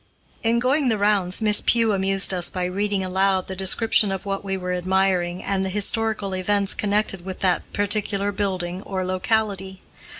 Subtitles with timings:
[0.41, 4.43] In going the rounds, Miss Pugh amused us by reading aloud the description of what
[4.43, 9.83] we were admiring and the historical events connected with that particular building or locality.